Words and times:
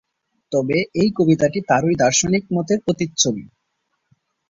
তবে 0.51 0.77
এই 0.95 1.09
কবিতাটি 1.17 1.59
তারই 1.69 1.95
দার্শনিক 1.95 2.43
মতের 2.51 2.79
প্রতিচ্ছবি। 2.85 3.43